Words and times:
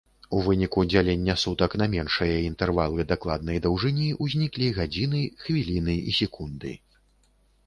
У 0.35 0.37
выніку 0.45 0.83
дзялення 0.93 1.35
сутак 1.41 1.75
на 1.81 1.85
меншыя 1.95 2.39
інтэрвалы 2.47 3.05
дакладнай 3.11 3.61
даўжыні 3.67 4.09
ўзніклі 4.25 4.71
гадзіны, 4.79 5.21
хвіліны 5.45 5.95
і 6.11 6.17
секунды. 6.23 6.73